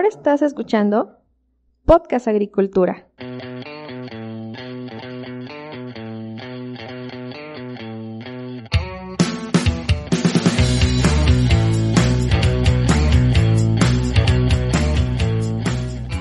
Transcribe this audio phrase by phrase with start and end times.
[0.00, 1.18] Ahora estás escuchando
[1.84, 3.06] Podcast Agricultura.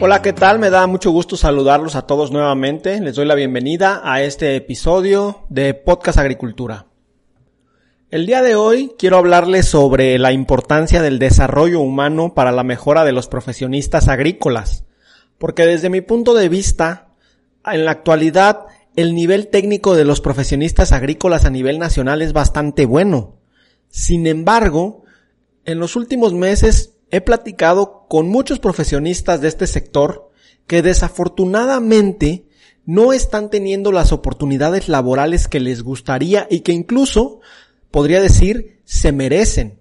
[0.02, 0.60] Hola, ¿qué tal?
[0.60, 3.00] Me da mucho gusto saludarlos a todos nuevamente.
[3.00, 6.88] Les doy la bienvenida a este episodio de Podcast Agricultura.
[8.12, 13.06] El día de hoy quiero hablarles sobre la importancia del desarrollo humano para la mejora
[13.06, 14.84] de los profesionistas agrícolas,
[15.38, 17.10] porque desde mi punto de vista,
[17.64, 18.66] en la actualidad,
[18.96, 23.36] el nivel técnico de los profesionistas agrícolas a nivel nacional es bastante bueno.
[23.90, 25.04] Sin embargo,
[25.66, 30.32] en los últimos meses he platicado con muchos profesionistas de este sector
[30.66, 32.48] que desafortunadamente
[32.88, 37.42] no están teniendo las oportunidades laborales que les gustaría y que incluso
[37.92, 39.80] podría decir, se merecen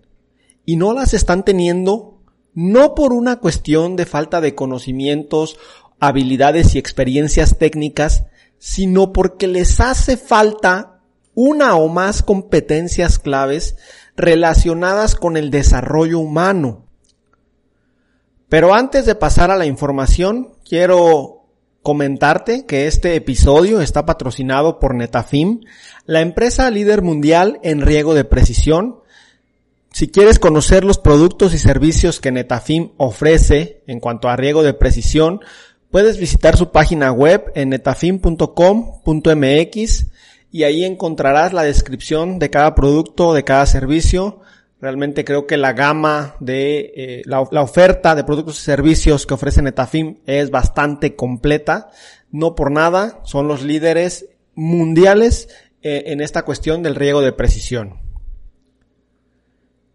[0.65, 2.19] y no las están teniendo
[2.55, 5.59] no por una cuestión de falta de conocimientos,
[6.01, 8.25] habilidades y experiencias técnicas,
[8.59, 11.01] sino porque les hace falta
[11.35, 13.77] una o más competencias claves
[14.17, 16.85] relacionadas con el desarrollo humano.
[18.49, 21.38] Pero antes de pasar a la información, quiero
[21.83, 25.61] comentarte que este episodio está patrocinado por Netafim,
[26.07, 29.01] la empresa líder mundial en riego de precisión.
[29.93, 34.75] Si quieres conocer los productos y servicios que Netafim ofrece en cuanto a riego de
[34.75, 35.41] precisión,
[35.91, 40.07] puedes visitar su página web en netafim.com.mx
[40.51, 44.41] y ahí encontrarás la descripción de cada producto, de cada servicio,
[44.81, 49.61] Realmente creo que la gama de eh, la, oferta de productos y servicios que ofrece
[49.61, 51.91] Netafim es bastante completa.
[52.31, 55.49] No por nada, son los líderes mundiales
[55.83, 58.01] eh, en esta cuestión del riego de precisión.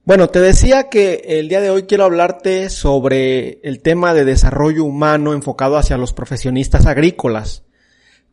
[0.04, 4.84] Bueno, te decía que el día de hoy quiero hablarte sobre el tema de desarrollo
[4.84, 7.64] humano enfocado hacia los profesionistas agrícolas.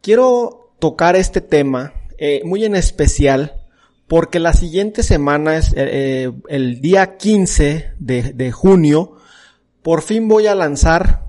[0.00, 3.59] Quiero tocar este tema eh, muy en especial
[4.10, 9.12] porque la siguiente semana es eh, eh, el día 15 de, de junio,
[9.82, 11.28] por fin voy a lanzar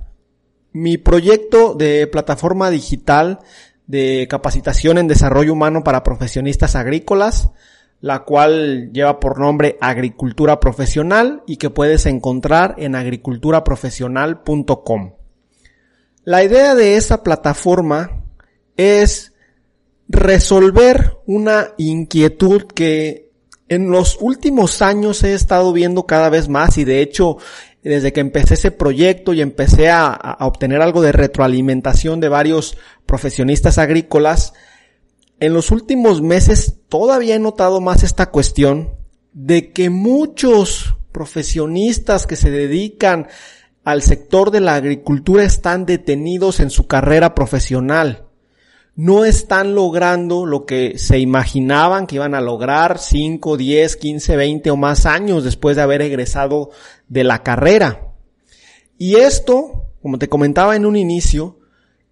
[0.72, 3.38] mi proyecto de plataforma digital
[3.86, 7.52] de capacitación en desarrollo humano para profesionistas agrícolas,
[8.00, 15.14] la cual lleva por nombre Agricultura Profesional y que puedes encontrar en agriculturaprofesional.com.
[16.24, 18.24] La idea de esa plataforma
[18.76, 19.31] es
[20.12, 23.32] resolver una inquietud que
[23.70, 27.38] en los últimos años he estado viendo cada vez más y de hecho
[27.82, 33.78] desde que empecé ese proyecto y empecé a, obtener algo de retroalimentación de varios profesionistas
[33.78, 34.54] agrícolas,
[35.40, 38.92] en los últimos meses todavía he notado más esta cuestión
[39.34, 43.30] de que muchos profesionistas que se dedican
[43.84, 48.31] al sector de la agricultura están detenidos en su carrera profesional
[48.96, 54.72] no están logrando lo que se imaginaban que iban a lograr 5, 10, 15, 20
[54.72, 56.72] o más años después de haber egresado
[57.08, 58.12] de la carrera.
[58.98, 61.60] Y esto, como te comentaba en un inicio,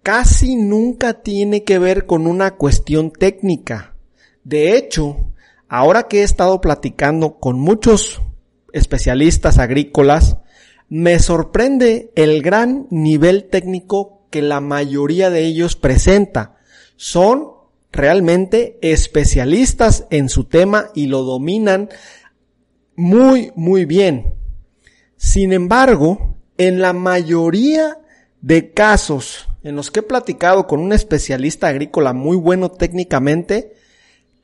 [0.02, 3.94] casi nunca tiene que ver con una cuestión técnica.
[4.42, 5.32] De hecho,
[5.68, 8.22] ahora que he estado platicando con muchos
[8.72, 10.38] especialistas agrícolas,
[10.88, 16.56] me sorprende el gran nivel técnico que la mayoría de ellos presenta
[17.00, 17.52] son
[17.92, 21.88] realmente especialistas en su tema y lo dominan
[22.94, 24.34] muy, muy bien.
[25.16, 27.96] Sin embargo, en la mayoría
[28.42, 33.72] de casos en los que he platicado con un especialista agrícola muy bueno técnicamente,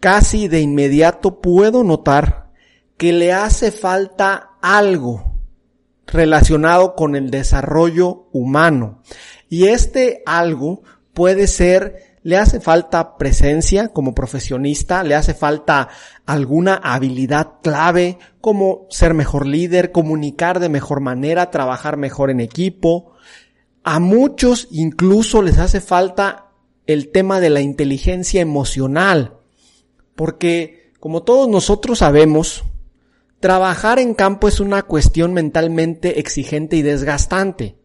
[0.00, 2.52] casi de inmediato puedo notar
[2.96, 5.34] que le hace falta algo
[6.06, 9.02] relacionado con el desarrollo humano.
[9.50, 15.90] Y este algo puede ser le hace falta presencia como profesionista, le hace falta
[16.26, 23.12] alguna habilidad clave como ser mejor líder, comunicar de mejor manera, trabajar mejor en equipo.
[23.84, 26.48] A muchos incluso les hace falta
[26.88, 29.36] el tema de la inteligencia emocional,
[30.16, 32.64] porque como todos nosotros sabemos,
[33.38, 37.76] trabajar en campo es una cuestión mentalmente exigente y desgastante,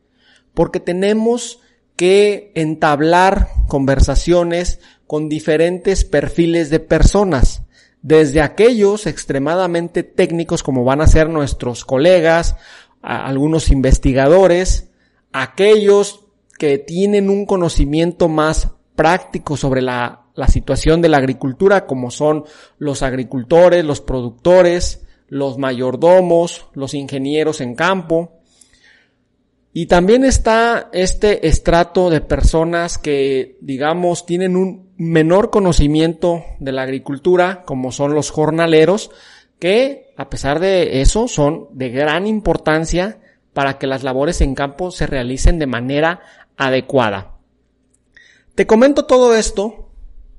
[0.56, 1.60] porque tenemos
[2.02, 7.62] que entablar conversaciones con diferentes perfiles de personas,
[8.02, 12.56] desde aquellos extremadamente técnicos como van a ser nuestros colegas,
[13.04, 14.90] algunos investigadores,
[15.32, 16.26] aquellos
[16.58, 22.46] que tienen un conocimiento más práctico sobre la, la situación de la agricultura, como son
[22.80, 28.41] los agricultores, los productores, los mayordomos, los ingenieros en campo,
[29.74, 36.82] Y también está este estrato de personas que, digamos, tienen un menor conocimiento de la
[36.82, 39.12] agricultura, como son los jornaleros,
[39.60, 43.20] que, a pesar de eso, son de gran importancia
[43.54, 46.22] para que las labores en campo se realicen de manera
[46.58, 47.38] adecuada.
[48.56, 49.90] Te comento todo esto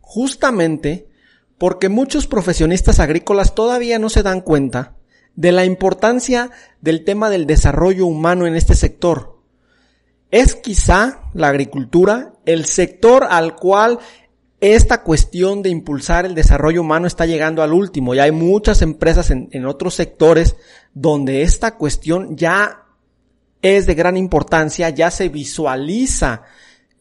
[0.01, 1.09] justamente
[1.57, 4.97] porque muchos profesionistas agrícolas todavía no se dan cuenta
[5.37, 6.51] de la importancia
[6.81, 9.39] del tema del desarrollo humano en este sector.
[10.31, 13.99] Es quizá la agricultura el sector al cual
[14.61, 18.15] esta cuestión de impulsar el desarrollo humano está llegando al último.
[18.15, 20.57] Ya hay muchas empresas en otros sectores
[20.95, 22.85] donde esta cuestión ya
[23.61, 26.43] es de gran importancia, ya se visualiza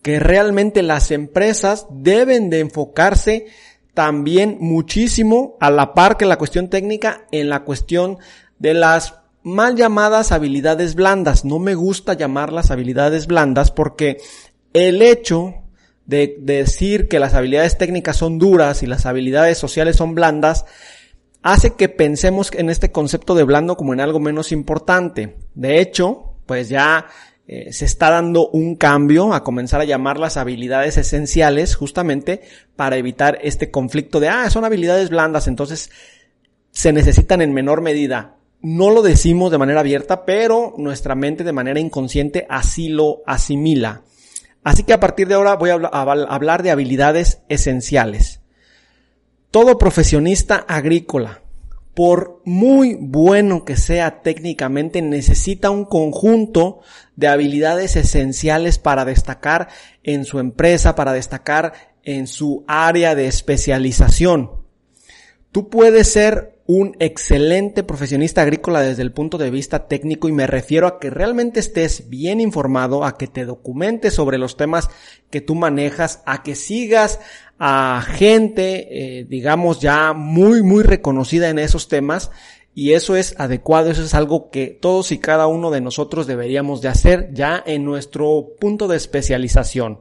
[0.02, 3.48] que realmente las empresas deben de enfocarse
[3.94, 8.18] también muchísimo a la par que la cuestión técnica en la cuestión
[8.60, 11.46] de las mal llamadas habilidades blandas.
[11.46, 14.18] No me gusta llamarlas habilidades blandas porque
[14.74, 15.56] el hecho
[16.06, 20.66] de, decir que las habilidades técnicas son duras y las habilidades sociales son blandas
[21.42, 25.38] hace que pensemos en este concepto de blando como en algo menos importante.
[25.56, 27.08] De hecho, pues ya
[27.54, 32.40] eh, se está dando un cambio a comenzar a llamar las habilidades esenciales justamente
[32.78, 35.92] para evitar este conflicto de, ah, son habilidades blandas, entonces
[36.70, 38.38] se necesitan en menor medida.
[38.62, 44.04] No lo decimos de manera abierta, pero nuestra mente de manera inconsciente así lo asimila.
[44.64, 48.40] Así que a partir de ahora voy a hablar de habilidades esenciales.
[49.50, 51.41] Todo profesionista agrícola
[51.94, 56.80] por muy bueno que sea técnicamente, necesita un conjunto
[57.16, 59.68] de habilidades esenciales para destacar
[60.04, 61.74] en su empresa, para destacar
[62.04, 64.52] en su área de especialización.
[65.52, 70.48] Tú puedes ser un excelente profesionista agrícola desde el punto de vista técnico y me
[70.48, 74.88] refiero a que realmente estés bien informado, a que te documentes sobre los temas
[75.30, 77.20] que tú manejas, a que sigas
[77.60, 78.88] a gente,
[79.20, 82.32] eh, digamos, ya muy, muy reconocida en esos temas
[82.74, 86.82] y eso es adecuado, eso es algo que todos y cada uno de nosotros deberíamos
[86.82, 90.00] de hacer ya en nuestro punto de especialización.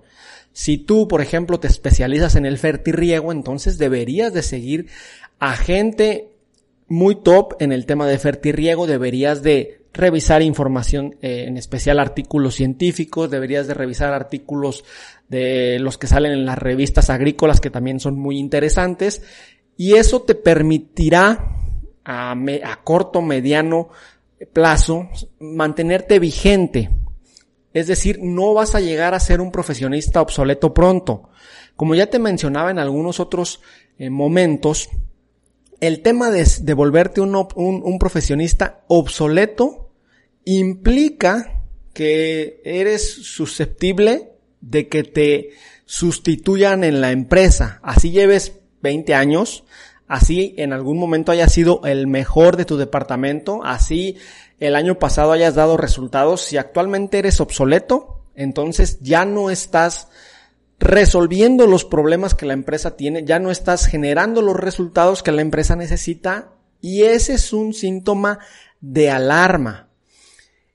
[0.53, 4.87] Si tú, por ejemplo, te especializas en el fertirriego, entonces deberías de seguir
[5.41, 6.30] a gente
[6.91, 12.57] muy top en el tema de fertirriego, deberías de revisar información, eh, en especial artículos
[12.57, 14.85] científicos, deberías de revisar artículos
[15.29, 19.23] de los que salen en las revistas agrícolas que también son muy interesantes
[19.77, 21.57] y eso te permitirá
[22.05, 23.91] a, a corto, mediano
[24.53, 25.09] plazo
[25.39, 26.91] mantenerte vigente.
[27.73, 31.31] Es decir, no vas a llegar a ser un profesionista obsoleto pronto.
[31.77, 33.61] Como ya te mencionaba en algunos otros
[33.97, 34.91] eh, momentos,
[35.81, 39.91] el tema de, de volverte un, un, profesionista obsoleto
[40.45, 41.63] implica
[41.93, 45.51] que eres susceptible de que te
[45.87, 47.81] sustituyan en la empresa.
[47.83, 49.65] Así lleves 20 años,
[50.07, 54.17] así en algún momento hayas sido el mejor de tu departamento, así
[54.59, 60.09] el año pasado hayas dado resultados, si actualmente eres obsoleto, entonces ya no estás
[60.81, 65.43] resolviendo los problemas que la empresa tiene, ya no estás generando los resultados que la
[65.43, 68.39] empresa necesita y ese es un síntoma
[68.81, 69.91] de alarma.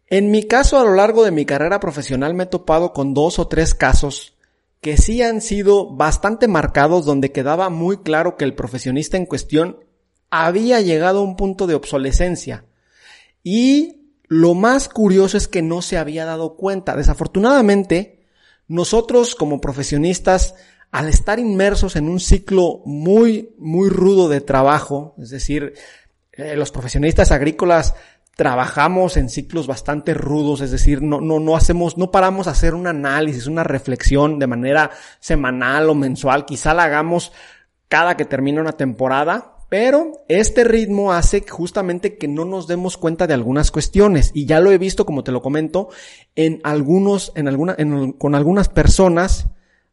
[0.07, 3.39] En mi caso, a lo largo de mi carrera profesional me he topado con dos
[3.39, 4.37] o tres casos
[4.79, 9.79] que sí han sido bastante marcados donde quedaba muy claro que el profesionista en cuestión
[10.29, 12.65] había llegado a un punto de obsolescencia.
[13.41, 16.95] Y lo más curioso es que no se había dado cuenta.
[16.95, 18.24] Desafortunadamente,
[18.67, 20.55] nosotros como profesionistas,
[20.91, 25.73] al estar inmersos en un ciclo muy, muy rudo de trabajo, es decir,
[26.31, 27.95] eh, los profesionistas agrícolas
[28.35, 32.73] trabajamos en ciclos bastante rudos, es decir, no, no, no hacemos, no paramos a hacer
[32.75, 37.31] un análisis, una reflexión de manera semanal o mensual, quizá la hagamos
[37.87, 43.27] cada que termina una temporada, pero este ritmo hace justamente que no nos demos cuenta
[43.27, 45.89] de algunas cuestiones y ya lo he visto, como te lo comento,
[46.37, 47.75] en algunos, en alguna,
[48.17, 49.47] con algunas personas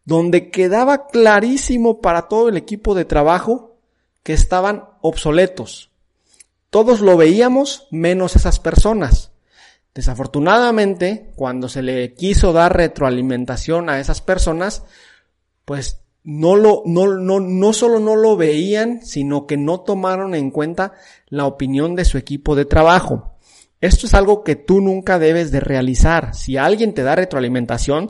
[0.04, 3.74] donde quedaba clarísimo para todo el equipo de trabajo
[4.22, 5.90] que estaban obsoletos.
[6.70, 9.32] Todos lo veíamos menos esas personas.
[9.96, 14.84] Desafortunadamente, cuando se le quiso dar retroalimentación a esas personas,
[15.64, 20.50] pues no lo, no, no, no solo no lo veían, sino que no tomaron en
[20.50, 20.92] cuenta
[21.28, 23.32] la opinión de su equipo de trabajo.
[23.80, 26.34] Esto es algo que tú nunca debes de realizar.
[26.34, 28.08] Si alguien te da retroalimentación,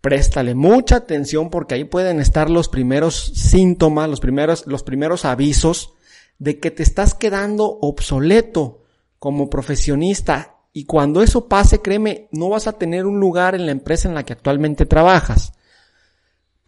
[0.00, 5.94] préstale mucha atención porque ahí pueden estar los primeros síntomas, los primeros, los primeros avisos
[6.38, 8.84] de que te estás quedando obsoleto
[9.18, 13.72] como profesionista Y cuando eso pase, créeme, no vas a tener un lugar en la
[13.72, 15.52] empresa en la que actualmente trabajas.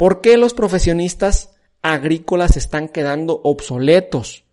[0.00, 1.50] ¿Por qué los profesionistas
[1.82, 4.44] agrícolas están quedando obsoletos?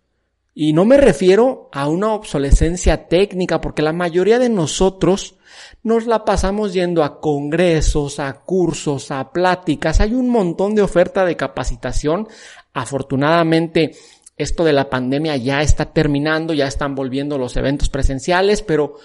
[0.54, 5.36] Y no me refiero a una obsolescencia técnica, porque la mayoría de nosotros
[5.82, 10.00] nos la pasamos yendo a congresos, a cursos, a pláticas.
[10.00, 12.28] Hay un montón de oferta de capacitación.
[12.74, 13.92] Afortunadamente,
[14.36, 18.96] esto de la pandemia ya está terminando, ya están volviendo los eventos presenciales, pero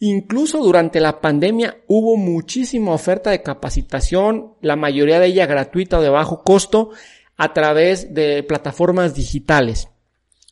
[0.00, 6.02] incluso durante la pandemia hubo muchísima oferta de capacitación, la mayoría de ella gratuita o
[6.02, 6.90] de bajo costo,
[7.36, 9.88] a través de plataformas digitales.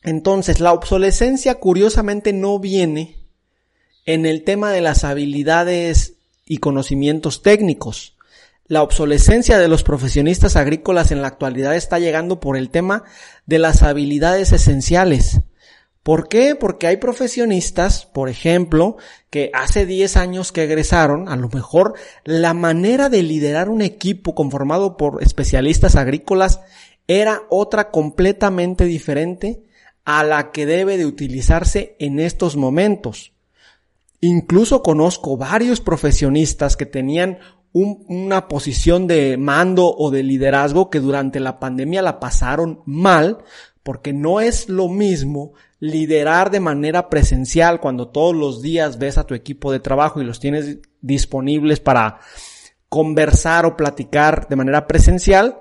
[0.03, 3.17] Entonces, la obsolescencia curiosamente no viene
[4.05, 6.13] en el tema de las habilidades
[6.45, 8.15] y conocimientos técnicos.
[8.65, 13.03] La obsolescencia de los profesionistas agrícolas en la actualidad está llegando por el tema
[13.45, 15.41] de las habilidades esenciales.
[16.03, 16.55] ¿Por qué?
[16.55, 18.97] Porque hay profesionistas, por ejemplo,
[19.29, 24.33] que hace 10 años que egresaron, a lo mejor la manera de liderar un equipo
[24.33, 26.61] conformado por especialistas agrícolas
[27.07, 29.63] era otra completamente diferente
[30.05, 33.33] a la que debe de utilizarse en estos momentos.
[34.21, 37.39] Incluso conozco varios profesionistas que tenían
[37.71, 43.43] una posición de mando o de liderazgo que durante la pandemia la pasaron mal
[43.83, 49.25] porque no es lo mismo liderar de manera presencial cuando todos los días ves a
[49.25, 52.19] tu equipo de trabajo y los tienes disponibles para
[52.89, 55.59] conversar o platicar de manera presencial,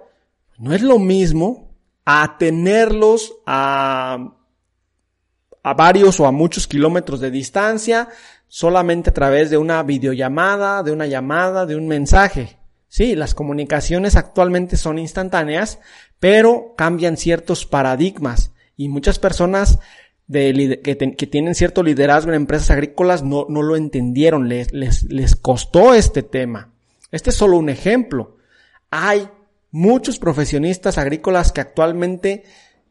[0.59, 1.71] no es lo mismo
[2.05, 4.35] a tenerlos a
[5.63, 8.09] a varios o a muchos kilómetros de distancia,
[8.49, 12.59] solamente a través de una videollamada, de una llamada, de un mensaje.
[12.89, 15.79] Sí, las comunicaciones actualmente son instantáneas,
[16.19, 19.79] pero cambian ciertos paradigmas y muchas personas
[20.27, 25.37] de, que, tienen cierto liderazgo en empresas agrícolas no, no lo entendieron, les, les, les
[25.37, 26.73] costó este tema.
[27.13, 28.37] Este es solo un ejemplo.
[28.91, 29.29] Hay
[29.71, 32.45] muchos profesionistas agrícolas que actualmente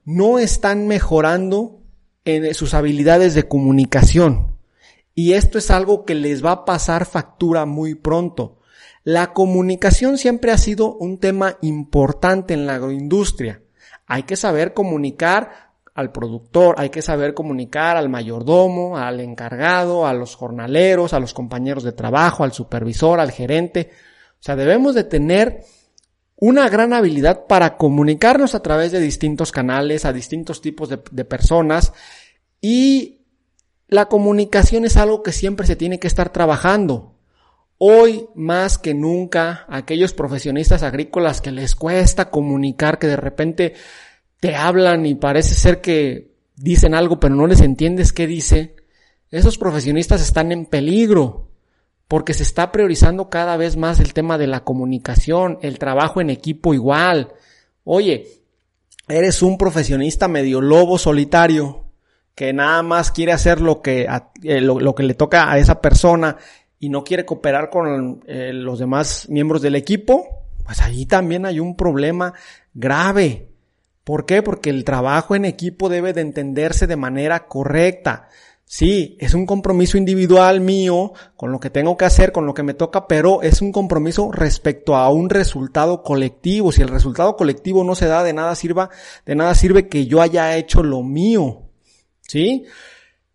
[0.05, 1.81] no están mejorando
[2.25, 4.56] en sus habilidades de comunicación.
[5.19, 8.59] Y esto es algo que les va a pasar factura muy pronto.
[9.03, 13.63] La comunicación siempre ha sido un tema importante en la agroindustria.
[14.05, 20.13] Hay que saber comunicar al productor, hay que saber comunicar al mayordomo, al encargado, a
[20.13, 23.89] los jornaleros, a los compañeros de trabajo, al supervisor, al gerente.
[24.33, 25.63] O sea, debemos de tener
[26.35, 31.91] una gran habilidad para comunicarnos a través de distintos canales, a distintos tipos de, personas
[32.61, 33.16] y
[33.87, 37.13] la comunicación es algo que siempre se tiene que estar trabajando.
[37.77, 43.73] Hoy más que nunca, aquellos profesionistas agrícolas que les cuesta comunicar, que de repente
[44.39, 48.75] te hablan y parece ser que dicen algo pero no les entiendes qué dice,
[49.29, 51.47] esos profesionistas están en peligro
[52.07, 56.29] porque se está priorizando cada vez más el tema de la comunicación, el trabajo en
[56.29, 57.33] equipo igual.
[57.83, 58.27] Oye,
[59.07, 61.86] eres un profesionista medio lobo solitario
[62.37, 64.07] que nada más quiere hacer lo que,
[64.43, 66.37] eh, lo, que le toca a esa persona
[66.77, 71.59] y no quiere cooperar con eh, los demás miembros del equipo, pues ahí también hay
[71.59, 72.35] un problema
[72.75, 73.49] grave.
[74.03, 74.43] ¿Por qué?
[74.43, 78.29] Porque el trabajo en equipo debe de entenderse de manera correcta.
[78.65, 82.61] Sí, es un compromiso individual mío con lo que tengo que hacer, con lo que
[82.61, 86.71] me toca, pero es un compromiso respecto a un resultado colectivo.
[86.71, 88.91] Si el resultado colectivo no se da, de nada sirva,
[89.25, 91.63] de nada sirve que yo haya hecho lo mío.
[92.27, 92.65] ¿Sí?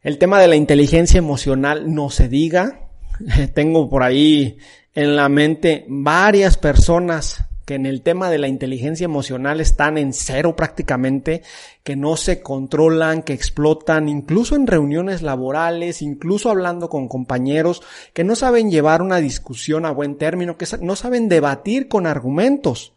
[0.03, 2.89] El tema de la inteligencia emocional no se diga.
[3.55, 4.59] Tengo por ahí
[4.95, 10.13] en la mente varias personas que en el tema de la inteligencia emocional están en
[10.13, 11.43] cero prácticamente,
[11.85, 17.83] que no se controlan, que explotan, incluso en reuniones laborales, incluso hablando con compañeros,
[18.13, 22.93] que no saben llevar una discusión a buen término, que no saben debatir con argumentos.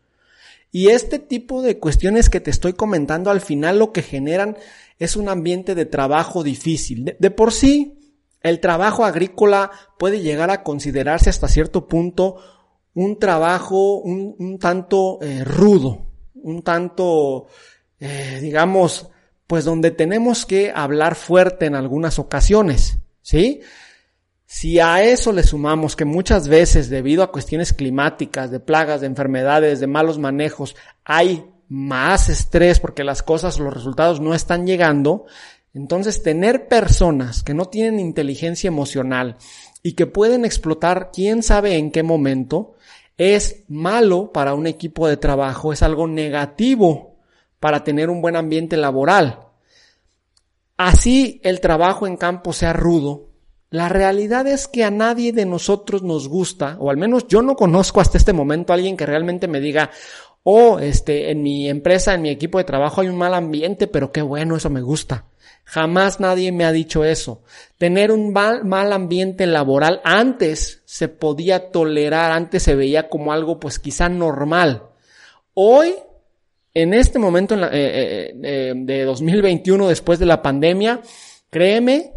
[0.72, 4.58] Y este tipo de cuestiones que te estoy comentando al final lo que generan
[5.00, 7.16] es un ambiente de trabajo difícil.
[7.20, 8.00] De, por sí,
[8.42, 12.38] el trabajo agrícola puede llegar a considerarse hasta cierto punto
[12.94, 17.48] un trabajo un, tanto eh, rudo, un tanto,
[18.00, 19.10] eh, digamos,
[19.48, 23.62] pues donde tenemos que hablar fuerte en algunas ocasiones, ¿sí?
[24.46, 29.08] Si a eso le sumamos que muchas veces debido a cuestiones climáticas, de plagas, de
[29.08, 35.26] enfermedades, de malos manejos, hay más estrés porque las cosas, los resultados no están llegando,
[35.74, 39.36] entonces tener personas que no tienen inteligencia emocional
[39.84, 42.76] y que pueden explotar quién sabe en qué momento,
[43.18, 47.18] es malo para un equipo de trabajo, es algo negativo
[47.60, 49.40] para tener un buen ambiente laboral.
[50.78, 53.32] Así el trabajo en campo sea rudo,
[53.70, 57.58] La realidad es que a nadie de nosotros nos gusta, o al menos yo no
[57.58, 59.90] conozco hasta este momento a alguien que realmente me diga,
[60.48, 64.12] oh, este, en mi empresa, en mi equipo de trabajo hay un mal ambiente, pero
[64.12, 65.26] qué bueno, eso me gusta.
[65.64, 67.42] Jamás nadie me ha dicho eso.
[67.80, 73.60] Tener un mal, mal, ambiente laboral antes se podía tolerar, antes se veía como algo
[73.60, 74.84] pues quizá normal.
[75.56, 75.96] Hoy,
[76.76, 81.02] en este momento eh, eh, eh, de 2021, después de la pandemia,
[81.50, 82.12] créeme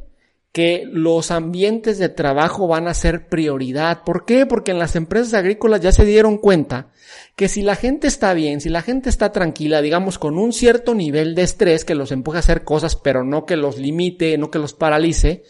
[0.59, 4.03] que los ambientes de trabajo van a ser prioridad.
[4.03, 4.45] ¿Por qué?
[4.45, 6.89] Porque en las empresas agrícolas ya se dieron cuenta
[7.37, 10.97] que si la gente está bien, si la gente está tranquila, digamos con un cierto
[10.97, 14.51] nivel de estrés que los empuje a hacer cosas, pero no que los limite, no
[14.51, 15.45] que los paralice,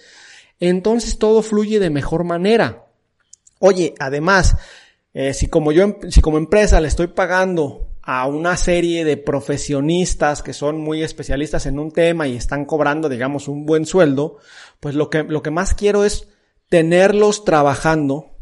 [0.61, 2.85] entonces todo fluye de mejor manera.
[3.61, 4.59] Oye, además,
[5.15, 10.43] eh, si como yo, si como empresa le estoy pagando a una serie de profesionistas
[10.43, 14.39] que son muy especialistas en un tema y están cobrando, digamos, un buen sueldo,
[14.81, 16.29] pues lo que, lo que más quiero es
[16.69, 18.37] tenerlos trabajando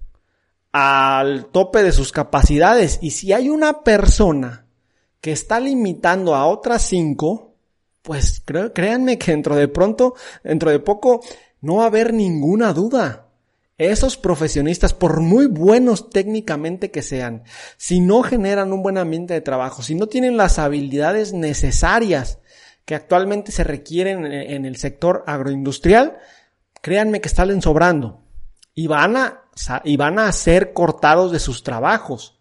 [0.72, 2.98] al tope de sus capacidades.
[3.00, 4.66] Y si hay una persona
[5.20, 7.54] que está limitando a otras cinco,
[8.02, 8.42] pues
[8.74, 10.14] créanme que dentro de pronto,
[10.44, 11.22] dentro de poco,
[11.60, 13.26] no va a haber ninguna duda.
[13.78, 17.44] Esos profesionistas, por muy buenos técnicamente que sean,
[17.76, 22.38] si no generan un buen ambiente de trabajo, si no tienen las habilidades necesarias
[22.86, 26.18] que actualmente se requieren en el sector agroindustrial,
[26.80, 28.22] créanme que salen sobrando
[28.74, 29.42] y van a,
[29.84, 32.35] y van a ser cortados de sus trabajos.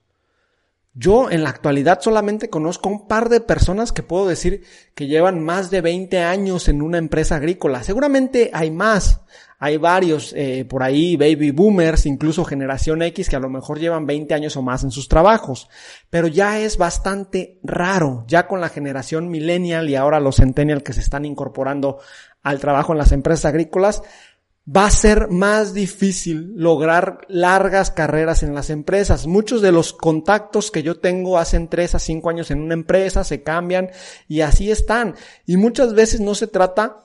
[0.98, 4.64] Yo en la actualidad solamente conozco un par de personas que puedo decir
[4.96, 7.84] que llevan más de 20 años en una empresa agrícola.
[7.84, 9.20] Seguramente hay más.
[9.60, 14.06] Hay varios eh, por ahí, baby boomers, incluso generación X, que a lo mejor llevan
[14.06, 15.70] 20 años o más en sus trabajos.
[16.10, 20.94] Pero ya es bastante raro, ya con la generación millennial y ahora los centennial que
[20.94, 22.00] se están incorporando
[22.42, 24.02] al trabajo en las empresas agrícolas,
[24.68, 29.28] va a ser más difícil lograr largas carreras en las empresas.
[29.28, 33.24] Muchos de los contactos que yo tengo hacen tres a cinco años en una empresa,
[33.24, 33.92] se cambian
[34.28, 35.16] y así están.
[35.46, 37.04] Y muchas veces no se trata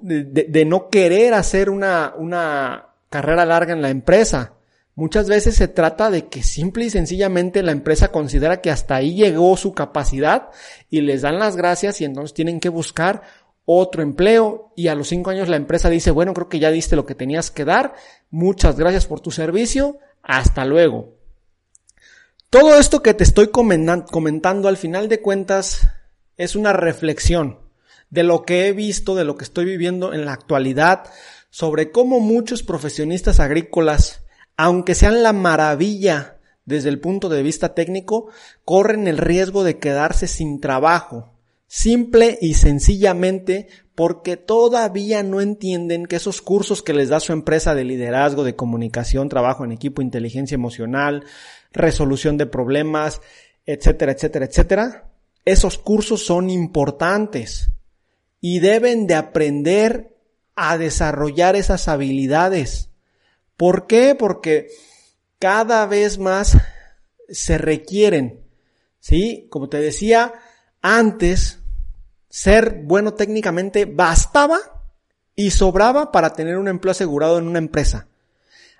[0.00, 4.54] de, no querer hacer una, una carrera larga en la empresa.
[4.94, 9.14] Muchas veces se trata de que simple y sencillamente la empresa considera que hasta ahí
[9.14, 10.50] llegó su capacidad
[10.90, 13.22] y les dan las gracias y entonces tienen que buscar
[13.64, 16.96] otro empleo y a los cinco años la empresa dice, bueno, creo que ya diste
[16.96, 17.94] lo que tenías que dar,
[18.30, 21.14] muchas gracias por tu servicio, hasta luego.
[22.50, 25.88] Todo esto que te estoy comentando al final de cuentas
[26.36, 27.60] es una reflexión
[28.10, 31.04] de lo que he visto, de lo que estoy viviendo en la actualidad,
[31.48, 34.22] sobre cómo muchos profesionistas agrícolas,
[34.56, 38.28] aunque sean la maravilla desde el punto de vista técnico,
[38.64, 41.31] corren el riesgo de quedarse sin trabajo
[41.74, 47.74] Simple y sencillamente porque todavía no entienden que esos cursos que les da su empresa
[47.74, 51.24] de liderazgo, de comunicación, trabajo en equipo, inteligencia emocional,
[51.72, 53.22] resolución de problemas,
[53.64, 55.10] etcétera, etcétera, etcétera,
[55.46, 57.70] esos cursos son importantes
[58.38, 60.14] y deben de aprender
[60.54, 62.90] a desarrollar esas habilidades.
[63.56, 64.14] ¿Por qué?
[64.14, 64.68] Porque
[65.38, 66.58] cada vez más
[67.30, 68.44] se requieren.
[69.00, 69.46] ¿Sí?
[69.48, 70.34] Como te decía,
[70.82, 71.61] antes
[72.32, 74.58] ser bueno técnicamente bastaba
[75.36, 78.08] y sobraba para tener un empleo asegurado en una empresa.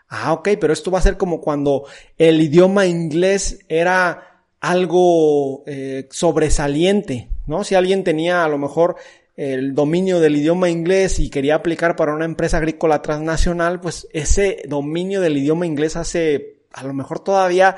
[0.09, 1.85] Ah, ok, pero esto va a ser como cuando
[2.17, 7.62] el idioma inglés era algo eh, sobresaliente, ¿no?
[7.62, 8.97] Si alguien tenía a lo mejor
[9.37, 14.62] el dominio del idioma inglés y quería aplicar para una empresa agrícola transnacional, pues ese
[14.67, 17.77] dominio del idioma inglés hace a lo mejor todavía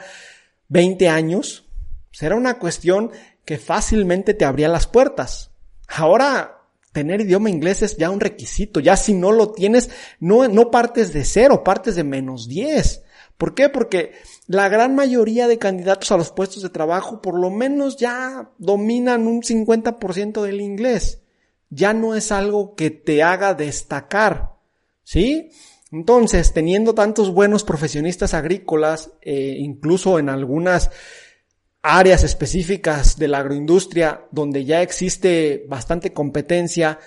[0.68, 1.64] 20 años,
[2.12, 3.10] será una cuestión
[3.44, 5.50] que fácilmente te abría las puertas.
[5.96, 8.80] Ahora, tener idioma inglés es ya un requisito.
[8.80, 13.04] Ya si no lo tienes, no, no partes de cero, partes de menos 10.
[13.36, 13.68] ¿Por qué?
[13.68, 14.12] Porque
[14.46, 19.26] la gran mayoría de candidatos a los puestos de trabajo por lo menos ya dominan
[19.26, 21.22] un 50% del inglés.
[21.70, 24.54] Ya no es algo que te haga destacar.
[25.02, 25.50] ¿Sí?
[25.92, 30.90] Entonces, teniendo tantos buenos profesionistas agrícolas, eh, incluso en algunas
[31.84, 36.98] áreas específicas de la agroindustria donde ya existe bastante competencia,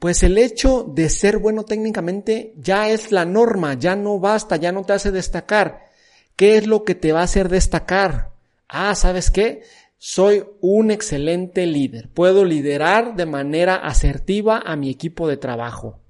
[0.00, 4.72] pues el hecho de ser bueno técnicamente ya es la norma, ya no basta, ya
[4.72, 5.84] no te hace destacar.
[6.34, 8.32] ¿Qué es lo que te va a hacer destacar?
[8.68, 9.62] Ah, ¿sabes qué?
[9.98, 12.10] Soy un excelente líder.
[12.10, 16.00] Puedo liderar de manera asertiva a mi equipo de trabajo.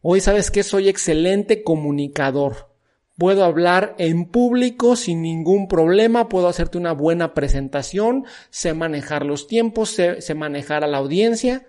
[0.00, 0.62] Hoy, ¿sabes qué?
[0.62, 2.70] Soy excelente comunicador.
[3.18, 9.48] Puedo hablar en público sin ningún problema, puedo hacerte una buena presentación, sé manejar los
[9.48, 11.66] tiempos, sé, manejar a la audiencia.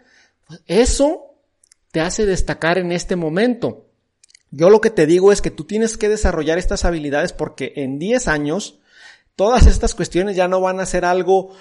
[0.68, 1.34] Eso
[1.92, 3.88] te hace destacar en este momento.
[4.52, 7.98] Yo lo que te digo es que tú tienes que desarrollar estas habilidades porque en
[7.98, 8.80] 10 años
[9.36, 11.56] todas estas cuestiones ya no van a ser algo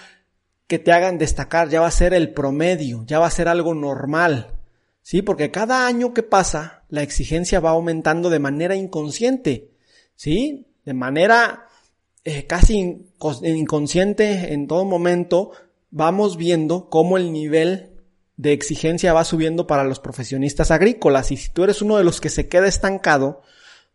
[0.67, 3.75] que te hagan destacar, ya va a ser el promedio, ya va a ser algo
[3.75, 4.53] normal.
[5.01, 9.71] Sí, porque cada año que pasa, la exigencia va aumentando de manera inconsciente.
[10.19, 11.69] Sí, de manera
[12.25, 13.07] eh, casi
[13.45, 15.53] inconsciente en todo momento,
[15.93, 17.93] vamos viendo cómo el nivel
[18.37, 21.31] de exigencia va subiendo para los profesionistas agrícolas.
[21.31, 23.43] Y si tú eres uno de los que se queda estancado,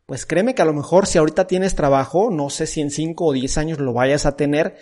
[0.05, 3.25] pues créeme que a lo mejor si ahorita tienes trabajo, no sé si en 5
[3.25, 4.77] o 10 años lo vayas a tener,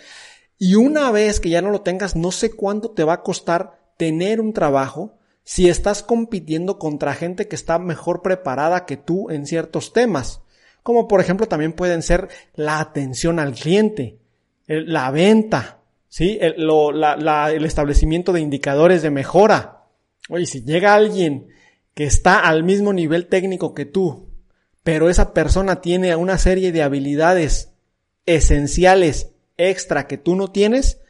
[0.58, 3.80] y una vez que ya no lo tengas, no sé cuánto te va a costar
[3.96, 9.44] tener un trabajo si estás compitiendo contra gente que está mejor preparada que tú en
[9.44, 10.42] ciertos temas.
[10.82, 14.18] Como por ejemplo también pueden ser la atención al cliente,
[14.66, 16.38] la venta, ¿sí?
[16.40, 19.84] El, el establecimiento de indicadores de mejora.
[20.28, 21.48] Oye, si llega alguien
[21.94, 24.30] que está al mismo nivel técnico que tú,
[24.82, 27.72] pero esa persona tiene una serie de habilidades
[28.26, 31.00] esenciales extra que tú no tienes,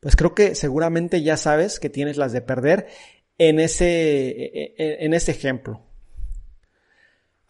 [0.00, 2.88] pues creo que seguramente ya sabes que tienes las de perder
[3.38, 5.91] en ese, en ese ejemplo.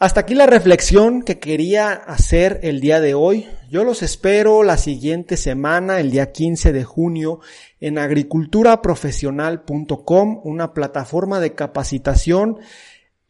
[0.03, 3.47] Hasta aquí la reflexión que quería hacer el día de hoy.
[3.71, 7.39] Yo los espero la siguiente semana, el día 15 de junio,
[7.79, 12.59] en agriculturaprofesional.com, una plataforma de capacitación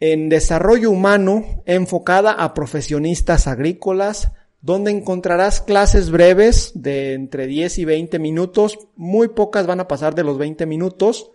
[0.01, 4.33] en desarrollo humano enfocada a profesionistas agrícolas,
[4.63, 10.15] donde encontrarás clases breves de entre 10 y 20 minutos, muy pocas van a pasar
[10.15, 11.33] de los 20 minutos,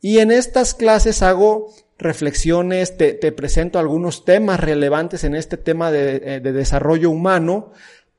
[0.00, 6.36] y en estas clases hago reflexiones, te, presento algunos temas relevantes en este tema de,
[6.36, 7.72] eh, de desarrollo humano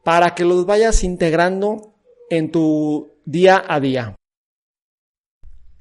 [0.03, 1.93] para que los vayas integrando
[2.29, 4.15] en tu día a día.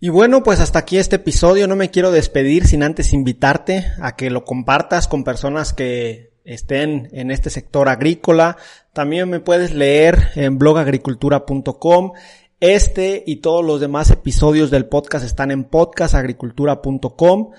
[0.05, 1.69] Y bueno, pues hasta aquí este episodio.
[1.69, 7.09] No me quiero despedir sin antes invitarte a que lo compartas con personas que estén
[7.13, 8.57] en este sector agrícola.
[8.93, 12.15] También me puedes leer en blogagricultura.com.
[12.59, 17.53] Este y todos los demás episodios del podcast están en podcastagricultura.com.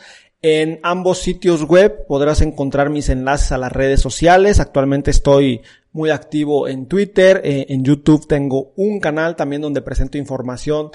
[0.43, 4.59] En ambos sitios web podrás encontrar mis enlaces a las redes sociales.
[4.59, 5.61] Actualmente estoy
[5.93, 10.91] muy activo en Twitter, eh, en YouTube tengo un canal también donde presento información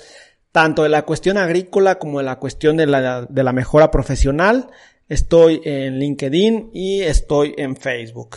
[0.53, 4.69] tanto de la cuestión agrícola como de la cuestión de la, de la mejora profesional.
[5.09, 8.37] Estoy en LinkedIn y estoy en Facebook.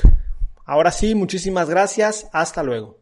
[0.63, 2.29] Ahora sí, muchísimas gracias.
[2.31, 3.00] Hasta luego.